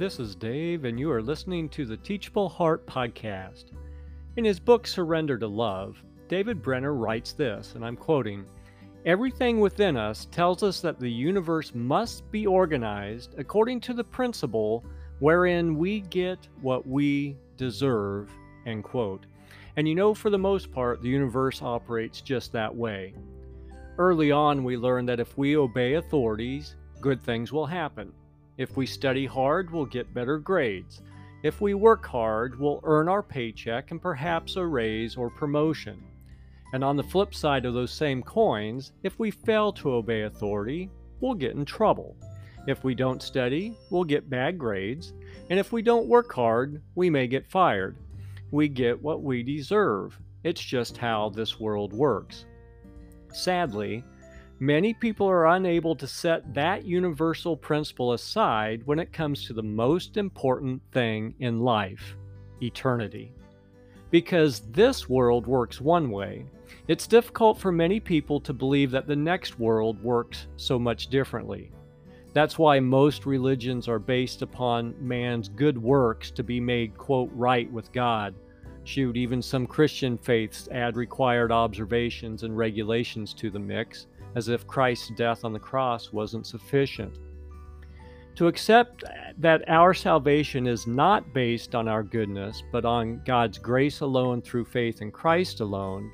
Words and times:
This 0.00 0.18
is 0.18 0.34
Dave, 0.34 0.86
and 0.86 0.98
you 0.98 1.12
are 1.12 1.20
listening 1.20 1.68
to 1.68 1.84
the 1.84 1.98
Teachable 1.98 2.48
Heart 2.48 2.86
Podcast. 2.86 3.64
In 4.38 4.46
his 4.46 4.58
book 4.58 4.86
Surrender 4.86 5.36
to 5.36 5.46
Love, 5.46 6.02
David 6.26 6.62
Benner 6.62 6.94
writes 6.94 7.34
this, 7.34 7.74
and 7.74 7.84
I'm 7.84 7.98
quoting 7.98 8.46
Everything 9.04 9.60
within 9.60 9.98
us 9.98 10.24
tells 10.30 10.62
us 10.62 10.80
that 10.80 10.98
the 10.98 11.10
universe 11.10 11.74
must 11.74 12.30
be 12.30 12.46
organized 12.46 13.34
according 13.36 13.78
to 13.80 13.92
the 13.92 14.02
principle 14.02 14.86
wherein 15.18 15.76
we 15.76 16.00
get 16.00 16.48
what 16.62 16.86
we 16.86 17.36
deserve. 17.58 18.32
End 18.64 18.82
quote. 18.82 19.26
And 19.76 19.86
you 19.86 19.94
know, 19.94 20.14
for 20.14 20.30
the 20.30 20.38
most 20.38 20.72
part, 20.72 21.02
the 21.02 21.10
universe 21.10 21.60
operates 21.60 22.22
just 22.22 22.52
that 22.52 22.74
way. 22.74 23.12
Early 23.98 24.32
on, 24.32 24.64
we 24.64 24.78
learned 24.78 25.10
that 25.10 25.20
if 25.20 25.36
we 25.36 25.58
obey 25.58 25.96
authorities, 25.96 26.76
good 27.02 27.22
things 27.22 27.52
will 27.52 27.66
happen. 27.66 28.14
If 28.60 28.76
we 28.76 28.84
study 28.84 29.24
hard, 29.24 29.70
we'll 29.70 29.86
get 29.86 30.12
better 30.12 30.36
grades. 30.36 31.00
If 31.42 31.62
we 31.62 31.72
work 31.72 32.04
hard, 32.04 32.60
we'll 32.60 32.82
earn 32.84 33.08
our 33.08 33.22
paycheck 33.22 33.90
and 33.90 34.02
perhaps 34.02 34.56
a 34.56 34.66
raise 34.66 35.16
or 35.16 35.30
promotion. 35.30 36.04
And 36.74 36.84
on 36.84 36.98
the 36.98 37.02
flip 37.02 37.34
side 37.34 37.64
of 37.64 37.72
those 37.72 37.90
same 37.90 38.22
coins, 38.22 38.92
if 39.02 39.18
we 39.18 39.30
fail 39.30 39.72
to 39.72 39.94
obey 39.94 40.24
authority, 40.24 40.90
we'll 41.22 41.32
get 41.32 41.54
in 41.54 41.64
trouble. 41.64 42.14
If 42.66 42.84
we 42.84 42.94
don't 42.94 43.22
study, 43.22 43.72
we'll 43.88 44.04
get 44.04 44.28
bad 44.28 44.58
grades. 44.58 45.14
And 45.48 45.58
if 45.58 45.72
we 45.72 45.80
don't 45.80 46.06
work 46.06 46.30
hard, 46.30 46.82
we 46.94 47.08
may 47.08 47.28
get 47.28 47.50
fired. 47.50 47.96
We 48.50 48.68
get 48.68 49.02
what 49.02 49.22
we 49.22 49.42
deserve. 49.42 50.18
It's 50.44 50.60
just 50.62 50.98
how 50.98 51.30
this 51.30 51.58
world 51.58 51.94
works. 51.94 52.44
Sadly, 53.32 54.04
Many 54.62 54.92
people 54.92 55.26
are 55.26 55.46
unable 55.46 55.96
to 55.96 56.06
set 56.06 56.52
that 56.52 56.84
universal 56.84 57.56
principle 57.56 58.12
aside 58.12 58.82
when 58.84 58.98
it 58.98 59.10
comes 59.10 59.46
to 59.46 59.54
the 59.54 59.62
most 59.62 60.18
important 60.18 60.82
thing 60.92 61.34
in 61.38 61.60
life 61.60 62.14
eternity. 62.60 63.32
Because 64.10 64.60
this 64.70 65.08
world 65.08 65.46
works 65.46 65.80
one 65.80 66.10
way, 66.10 66.44
it's 66.88 67.06
difficult 67.06 67.56
for 67.56 67.72
many 67.72 68.00
people 68.00 68.38
to 68.40 68.52
believe 68.52 68.90
that 68.90 69.06
the 69.06 69.16
next 69.16 69.58
world 69.58 70.02
works 70.02 70.46
so 70.58 70.78
much 70.78 71.06
differently. 71.06 71.72
That's 72.34 72.58
why 72.58 72.80
most 72.80 73.24
religions 73.24 73.88
are 73.88 73.98
based 73.98 74.42
upon 74.42 74.94
man's 75.00 75.48
good 75.48 75.78
works 75.78 76.30
to 76.32 76.44
be 76.44 76.60
made, 76.60 76.98
quote, 76.98 77.30
right 77.32 77.72
with 77.72 77.90
God. 77.92 78.34
Shoot, 78.84 79.16
even 79.16 79.40
some 79.40 79.66
Christian 79.66 80.18
faiths 80.18 80.68
add 80.70 80.96
required 80.96 81.50
observations 81.50 82.42
and 82.42 82.54
regulations 82.58 83.32
to 83.34 83.48
the 83.48 83.58
mix 83.58 84.06
as 84.34 84.48
if 84.48 84.66
Christ's 84.66 85.10
death 85.10 85.44
on 85.44 85.52
the 85.52 85.58
cross 85.58 86.12
wasn't 86.12 86.46
sufficient. 86.46 87.18
To 88.36 88.46
accept 88.46 89.04
that 89.38 89.68
our 89.68 89.92
salvation 89.92 90.66
is 90.66 90.86
not 90.86 91.34
based 91.34 91.74
on 91.74 91.88
our 91.88 92.02
goodness, 92.02 92.62
but 92.72 92.84
on 92.84 93.22
God's 93.26 93.58
grace 93.58 94.00
alone 94.00 94.40
through 94.40 94.64
faith 94.64 95.02
in 95.02 95.10
Christ 95.10 95.60
alone, 95.60 96.10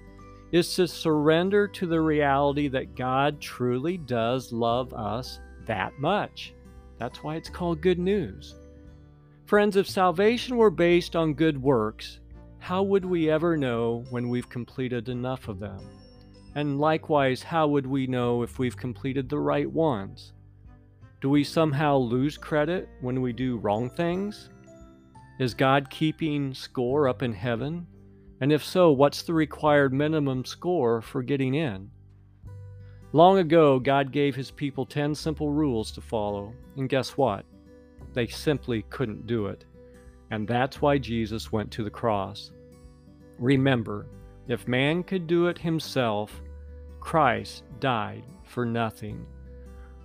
is 0.53 0.75
to 0.75 0.89
surrender 0.89 1.69
to 1.69 1.87
the 1.87 2.01
reality 2.01 2.69
that 2.69 2.97
God 2.97 3.41
truly 3.41 3.97
does 3.97 4.53
love 4.53 4.95
us 4.95 5.41
that 5.67 5.99
much. 5.99 6.55
That's 6.99 7.23
why 7.23 7.37
it's 7.37 7.51
called 7.51 7.83
good 7.83 7.99
news. 7.99 8.55
Friends, 9.45 9.77
if 9.77 9.89
salvation 9.89 10.57
were 10.57 10.71
based 10.71 11.15
on 11.15 11.35
good 11.35 11.61
works, 11.61 12.21
how 12.59 12.83
would 12.83 13.05
we 13.05 13.31
ever 13.31 13.57
know 13.57 14.05
when 14.11 14.29
we've 14.29 14.49
completed 14.49 15.09
enough 15.09 15.47
of 15.47 15.61
them? 15.61 15.79
And 16.57 16.81
likewise, 16.81 17.43
how 17.43 17.69
would 17.69 17.87
we 17.87 18.07
know 18.07 18.43
if 18.43 18.59
we've 18.59 18.79
completed 18.79 19.29
the 19.29 19.39
right 19.39 19.71
ones? 19.71 20.33
Do 21.21 21.29
we 21.29 21.45
somehow 21.45 21.99
lose 21.99 22.39
credit 22.39 22.89
when 23.03 23.21
we 23.21 23.35
do 23.35 23.59
wrong 23.59 23.91
things? 23.91 24.49
Is 25.39 25.53
God 25.53 25.91
keeping 25.91 26.55
score 26.55 27.09
up 27.09 27.23
in 27.23 27.35
heaven? 27.35 27.87
And 28.41 28.51
if 28.51 28.65
so, 28.65 28.91
what's 28.91 29.23
the 29.23 29.35
required 29.35 29.93
minimum 29.93 30.47
score 30.47 31.03
for 31.03 31.23
getting 31.23 31.55
in? 31.55 31.91
Long 33.13 33.37
ago, 33.37 33.79
God 33.79 34.11
gave 34.11 34.35
his 34.35 34.51
people 34.51 34.87
10 34.87 35.15
simple 35.15 35.51
rules 35.51 35.91
to 35.93 36.01
follow, 36.01 36.55
and 36.79 36.89
guess 36.89 37.19
what? 37.19 37.45
They 38.15 38.29
simply 38.29 38.81
couldn't 38.89 39.27
do 39.27 39.49
it. 39.49 39.67
And 40.31 40.49
that's 40.49 40.81
why 40.81 40.97
Jesus 40.97 41.53
went 41.53 41.71
to 41.73 41.85
the 41.85 41.91
cross. 41.91 42.51
Remember, 43.39 44.07
if 44.49 44.67
man 44.67 45.03
could 45.03 45.27
do 45.27 45.49
it 45.49 45.59
himself, 45.59 46.43
Christ 47.07 47.63
died 47.79 48.25
for 48.43 48.67
nothing. 48.67 49.25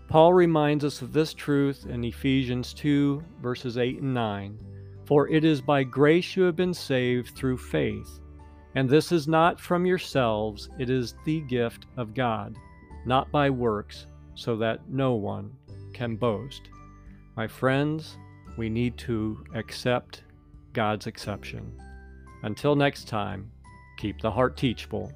Paul 0.08 0.36
reminds 0.36 0.86
us 0.86 1.02
of 1.02 1.12
this 1.12 1.34
truth 1.34 1.88
in 1.90 2.04
Ephesians 2.04 2.76
2, 2.76 3.24
verses 3.42 3.80
8 3.80 4.04
and 4.04 4.14
9. 4.14 4.60
For 5.06 5.28
it 5.28 5.44
is 5.44 5.62
by 5.62 5.84
grace 5.84 6.36
you 6.36 6.44
have 6.44 6.56
been 6.56 6.76
saved 6.76 7.36
through 7.36 7.58
faith. 7.58 8.20
And 8.76 8.88
this 8.88 9.12
is 9.12 9.28
not 9.28 9.60
from 9.60 9.84
yourselves, 9.84 10.70
it 10.78 10.92
is 10.92 11.16
the 11.26 11.42
gift 11.42 11.88
of 11.98 12.14
God, 12.14 12.56
not 13.08 13.32
by 13.32 13.50
works, 13.50 14.06
so 14.36 14.56
that 14.58 14.88
no 14.88 15.16
one 15.16 15.52
can 15.94 16.16
boast. 16.16 16.70
My 17.36 17.48
friends, 17.48 18.16
we 18.58 18.70
need 18.70 18.96
to 19.00 19.44
accept 19.56 20.22
God's 20.74 21.08
exception. 21.08 21.82
Until 22.44 22.76
next 22.76 23.08
time, 23.08 23.50
keep 23.98 24.22
the 24.22 24.30
heart 24.30 24.56
teachable. 24.56 25.12